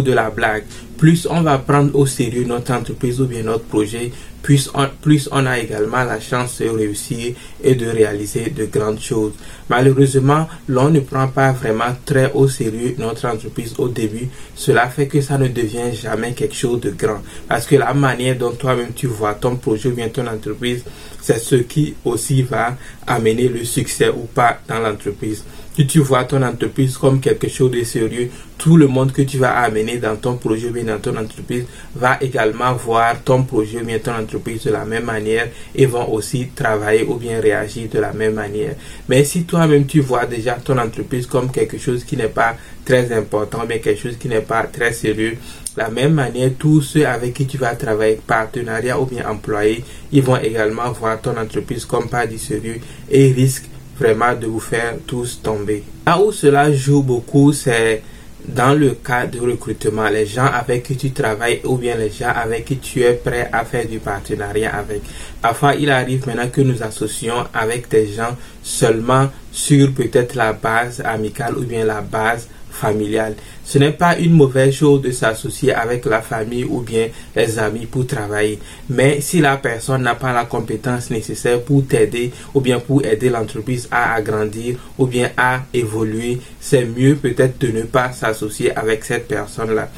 de 0.00 0.12
la 0.12 0.30
blague. 0.30 0.64
Plus 0.96 1.26
on 1.30 1.42
va 1.42 1.58
prendre 1.58 1.96
au 1.98 2.06
sérieux 2.06 2.44
notre 2.44 2.72
entreprise 2.72 3.20
ou 3.20 3.26
bien 3.26 3.42
notre 3.42 3.64
projet, 3.64 4.12
plus 4.42 4.70
on, 4.74 4.86
plus 5.02 5.28
on 5.32 5.44
a 5.46 5.58
également 5.58 6.04
la 6.04 6.20
chance 6.20 6.60
de 6.60 6.68
réussir 6.68 7.34
et 7.62 7.74
de 7.74 7.86
réaliser 7.86 8.50
de 8.50 8.66
grandes 8.66 9.00
choses. 9.00 9.32
Malheureusement, 9.68 10.48
l'on 10.68 10.90
ne 10.90 11.00
prend 11.00 11.28
pas 11.28 11.52
vraiment 11.52 11.94
très 12.04 12.30
au 12.32 12.48
sérieux 12.48 12.94
notre 12.98 13.26
entreprise 13.26 13.74
au 13.78 13.88
début. 13.88 14.28
Cela 14.54 14.88
fait 14.88 15.06
que 15.06 15.20
ça 15.20 15.38
ne 15.38 15.48
devient 15.48 15.92
jamais 15.94 16.32
quelque 16.32 16.54
chose 16.54 16.80
de 16.80 16.90
grand. 16.90 17.22
Parce 17.48 17.66
que 17.66 17.76
la 17.76 17.92
manière 17.94 18.36
dont 18.36 18.52
toi-même 18.52 18.92
tu 18.94 19.06
vois 19.06 19.34
ton 19.34 19.56
projet 19.56 19.88
ou 19.88 19.92
bien 19.94 20.08
ton 20.08 20.26
entreprise, 20.26 20.84
c'est 21.20 21.38
ce 21.38 21.56
qui 21.56 21.94
aussi 22.04 22.42
va 22.42 22.76
amener 23.06 23.48
le 23.48 23.64
succès 23.64 24.08
ou 24.08 24.26
pas 24.34 24.58
dans 24.68 24.80
l'entreprise. 24.80 25.44
Si 25.80 25.86
tu 25.86 26.00
vois 26.00 26.24
ton 26.24 26.42
entreprise 26.42 26.98
comme 26.98 27.20
quelque 27.20 27.48
chose 27.48 27.70
de 27.70 27.82
sérieux, 27.84 28.28
tout 28.58 28.76
le 28.76 28.86
monde 28.86 29.12
que 29.12 29.22
tu 29.22 29.38
vas 29.38 29.56
amener 29.60 29.96
dans 29.96 30.14
ton 30.14 30.36
projet 30.36 30.68
ou 30.68 30.72
bien 30.72 30.84
dans 30.84 30.98
ton 30.98 31.16
entreprise 31.16 31.64
va 31.94 32.18
également 32.20 32.74
voir 32.74 33.22
ton 33.22 33.44
projet 33.44 33.80
ou 33.80 33.86
bien 33.86 33.98
ton 33.98 34.12
entreprise 34.12 34.64
de 34.64 34.72
la 34.72 34.84
même 34.84 35.04
manière 35.04 35.48
et 35.74 35.86
vont 35.86 36.12
aussi 36.12 36.48
travailler 36.54 37.04
ou 37.04 37.14
bien 37.14 37.40
réagir 37.40 37.88
de 37.90 37.98
la 37.98 38.12
même 38.12 38.34
manière. 38.34 38.74
Mais 39.08 39.24
si 39.24 39.44
toi-même 39.44 39.86
tu 39.86 40.00
vois 40.00 40.26
déjà 40.26 40.56
ton 40.62 40.76
entreprise 40.76 41.26
comme 41.26 41.50
quelque 41.50 41.78
chose 41.78 42.04
qui 42.04 42.14
n'est 42.14 42.28
pas 42.28 42.56
très 42.84 43.10
important, 43.16 43.62
mais 43.66 43.80
quelque 43.80 44.02
chose 44.02 44.18
qui 44.18 44.28
n'est 44.28 44.42
pas 44.42 44.64
très 44.64 44.92
sérieux, 44.92 45.38
la 45.78 45.88
même 45.88 46.12
manière, 46.12 46.50
tous 46.58 46.82
ceux 46.82 47.06
avec 47.06 47.32
qui 47.32 47.46
tu 47.46 47.56
vas 47.56 47.74
travailler, 47.74 48.20
partenariat 48.26 49.00
ou 49.00 49.06
bien 49.06 49.26
employé, 49.26 49.82
ils 50.12 50.22
vont 50.22 50.36
également 50.36 50.92
voir 50.92 51.22
ton 51.22 51.38
entreprise 51.38 51.86
comme 51.86 52.10
pas 52.10 52.26
du 52.26 52.36
sérieux 52.36 52.80
et 53.10 53.32
risquent 53.32 53.70
vraiment 54.00 54.34
de 54.34 54.46
vous 54.46 54.60
faire 54.60 54.94
tous 55.06 55.40
tomber. 55.42 55.84
Là 56.06 56.18
où 56.20 56.32
cela 56.32 56.72
joue 56.72 57.02
beaucoup, 57.02 57.52
c'est 57.52 58.02
dans 58.48 58.74
le 58.74 58.92
cas 58.92 59.26
de 59.26 59.38
recrutement, 59.38 60.08
les 60.08 60.24
gens 60.26 60.46
avec 60.46 60.84
qui 60.84 60.96
tu 60.96 61.10
travailles 61.10 61.60
ou 61.64 61.76
bien 61.76 61.96
les 61.96 62.10
gens 62.10 62.32
avec 62.34 62.64
qui 62.64 62.78
tu 62.78 63.02
es 63.02 63.12
prêt 63.12 63.50
à 63.52 63.64
faire 63.64 63.86
du 63.86 63.98
partenariat 63.98 64.74
avec. 64.74 65.02
Parfois, 65.42 65.74
il 65.74 65.90
arrive 65.90 66.26
maintenant 66.26 66.48
que 66.48 66.62
nous 66.62 66.82
associons 66.82 67.44
avec 67.52 67.88
des 67.90 68.06
gens 68.08 68.36
seulement 68.62 69.28
sur 69.52 69.92
peut-être 69.92 70.34
la 70.34 70.54
base 70.54 71.02
amicale 71.04 71.58
ou 71.58 71.64
bien 71.64 71.84
la 71.84 72.00
base 72.00 72.48
familiale. 72.70 73.34
Ce 73.64 73.78
n'est 73.78 73.92
pas 73.92 74.18
une 74.18 74.32
mauvaise 74.32 74.74
chose 74.74 75.02
de 75.02 75.12
s'associer 75.12 75.72
avec 75.72 76.04
la 76.06 76.22
famille 76.22 76.64
ou 76.64 76.80
bien 76.80 77.08
les 77.36 77.58
amis 77.58 77.86
pour 77.86 78.06
travailler. 78.06 78.58
Mais 78.88 79.20
si 79.20 79.40
la 79.40 79.56
personne 79.58 80.02
n'a 80.02 80.14
pas 80.14 80.32
la 80.32 80.44
compétence 80.44 81.10
nécessaire 81.10 81.60
pour 81.62 81.86
t'aider 81.86 82.32
ou 82.54 82.60
bien 82.60 82.80
pour 82.80 83.04
aider 83.04 83.28
l'entreprise 83.28 83.88
à 83.90 84.14
agrandir 84.14 84.76
ou 84.98 85.06
bien 85.06 85.30
à 85.36 85.60
évoluer, 85.72 86.40
c'est 86.58 86.84
mieux 86.84 87.14
peut-être 87.16 87.58
de 87.60 87.68
ne 87.68 87.82
pas 87.82 88.12
s'associer 88.12 88.76
avec 88.76 89.04
cette 89.04 89.28
personne-là. 89.28 89.88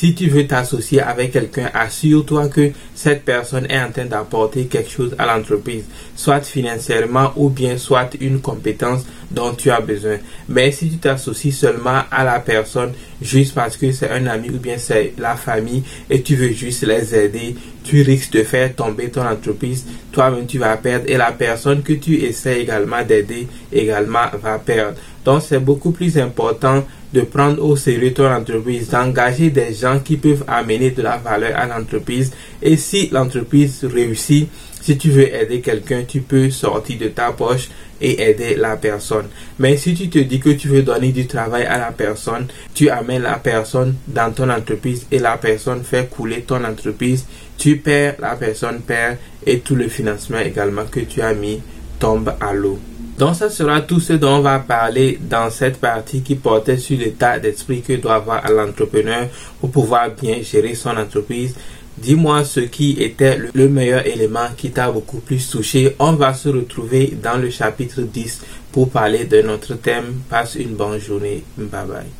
Si 0.00 0.14
tu 0.14 0.28
veux 0.28 0.46
t'associer 0.46 1.02
avec 1.02 1.32
quelqu'un, 1.32 1.70
assure-toi 1.74 2.48
que 2.48 2.70
cette 2.94 3.22
personne 3.22 3.66
est 3.68 3.78
en 3.78 3.92
train 3.92 4.06
d'apporter 4.06 4.64
quelque 4.64 4.90
chose 4.90 5.14
à 5.18 5.26
l'entreprise, 5.26 5.84
soit 6.16 6.40
financièrement 6.40 7.32
ou 7.36 7.50
bien 7.50 7.76
soit 7.76 8.08
une 8.18 8.40
compétence 8.40 9.02
dont 9.30 9.52
tu 9.54 9.70
as 9.70 9.80
besoin. 9.80 10.18
Mais 10.48 10.72
si 10.72 10.90
tu 10.90 10.96
t'associes 10.96 11.52
seulement 11.52 12.02
à 12.10 12.24
la 12.24 12.40
personne 12.40 12.92
juste 13.22 13.54
parce 13.54 13.76
que 13.76 13.92
c'est 13.92 14.10
un 14.10 14.26
ami 14.26 14.50
ou 14.50 14.58
bien 14.58 14.76
c'est 14.78 15.14
la 15.18 15.36
famille 15.36 15.82
et 16.08 16.22
tu 16.22 16.36
veux 16.36 16.52
juste 16.52 16.82
les 16.86 17.14
aider, 17.14 17.56
tu 17.84 18.02
risques 18.02 18.32
de 18.32 18.42
faire 18.42 18.74
tomber 18.74 19.08
ton 19.10 19.26
entreprise, 19.26 19.84
toi-même 20.12 20.46
tu 20.46 20.58
vas 20.58 20.76
perdre 20.76 21.04
et 21.08 21.16
la 21.16 21.32
personne 21.32 21.82
que 21.82 21.92
tu 21.92 22.16
essaies 22.22 22.60
également 22.60 23.02
d'aider 23.04 23.46
également 23.72 24.26
va 24.42 24.58
perdre. 24.58 24.96
Donc 25.24 25.42
c'est 25.46 25.60
beaucoup 25.60 25.90
plus 25.92 26.18
important 26.18 26.84
de 27.12 27.22
prendre 27.22 27.64
au 27.64 27.76
sérieux 27.76 28.12
ton 28.12 28.32
entreprise, 28.32 28.90
d'engager 28.90 29.50
des 29.50 29.74
gens 29.74 29.98
qui 29.98 30.16
peuvent 30.16 30.44
amener 30.46 30.90
de 30.90 31.02
la 31.02 31.16
valeur 31.16 31.56
à 31.56 31.66
l'entreprise. 31.66 32.32
Et 32.62 32.76
si 32.76 33.08
l'entreprise 33.10 33.84
réussit, 33.84 34.48
si 34.90 34.98
tu 34.98 35.10
veux 35.10 35.32
aider 35.32 35.60
quelqu'un, 35.60 36.02
tu 36.02 36.20
peux 36.20 36.50
sortir 36.50 36.98
de 36.98 37.06
ta 37.06 37.30
poche 37.30 37.68
et 38.00 38.28
aider 38.28 38.56
la 38.56 38.76
personne. 38.76 39.26
Mais 39.60 39.76
si 39.76 39.94
tu 39.94 40.10
te 40.10 40.18
dis 40.18 40.40
que 40.40 40.50
tu 40.50 40.66
veux 40.66 40.82
donner 40.82 41.12
du 41.12 41.28
travail 41.28 41.62
à 41.62 41.78
la 41.78 41.92
personne, 41.92 42.48
tu 42.74 42.90
amènes 42.90 43.22
la 43.22 43.36
personne 43.36 43.94
dans 44.08 44.32
ton 44.32 44.50
entreprise 44.50 45.06
et 45.12 45.20
la 45.20 45.36
personne 45.36 45.84
fait 45.84 46.10
couler 46.10 46.40
ton 46.40 46.64
entreprise, 46.64 47.24
tu 47.56 47.76
perds, 47.76 48.16
la 48.18 48.34
personne 48.34 48.80
perd 48.80 49.18
et 49.46 49.60
tout 49.60 49.76
le 49.76 49.86
financement 49.86 50.40
également 50.40 50.86
que 50.90 51.00
tu 51.00 51.22
as 51.22 51.34
mis 51.34 51.62
tombe 52.00 52.34
à 52.40 52.52
l'eau. 52.52 52.80
Donc 53.16 53.36
ça 53.36 53.48
sera 53.48 53.82
tout 53.82 54.00
ce 54.00 54.14
dont 54.14 54.38
on 54.38 54.40
va 54.40 54.58
parler 54.58 55.20
dans 55.20 55.50
cette 55.50 55.76
partie 55.76 56.22
qui 56.22 56.34
portait 56.34 56.78
sur 56.78 56.98
l'état 56.98 57.38
d'esprit 57.38 57.82
que 57.82 57.92
doit 57.92 58.14
avoir 58.14 58.50
l'entrepreneur 58.50 59.28
pour 59.60 59.70
pouvoir 59.70 60.10
bien 60.20 60.42
gérer 60.42 60.74
son 60.74 60.96
entreprise. 60.96 61.54
Dis-moi 62.00 62.44
ce 62.44 62.60
qui 62.60 62.92
était 63.02 63.38
le 63.52 63.68
meilleur 63.68 64.06
élément 64.06 64.48
qui 64.56 64.70
t'a 64.70 64.90
beaucoup 64.90 65.18
plus 65.20 65.50
touché. 65.50 65.96
On 65.98 66.12
va 66.12 66.32
se 66.32 66.48
retrouver 66.48 67.14
dans 67.22 67.36
le 67.36 67.50
chapitre 67.50 68.00
10 68.02 68.40
pour 68.72 68.90
parler 68.90 69.24
de 69.24 69.42
notre 69.42 69.74
thème. 69.74 70.22
Passe 70.28 70.54
une 70.54 70.74
bonne 70.74 70.98
journée. 70.98 71.44
Bye 71.58 71.86
bye. 71.86 72.19